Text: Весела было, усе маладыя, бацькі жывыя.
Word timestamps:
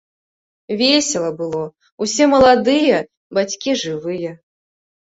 Весела 0.79 1.29
было, 1.41 1.61
усе 2.07 2.23
маладыя, 2.33 3.05
бацькі 3.41 3.79
жывыя. 3.87 4.31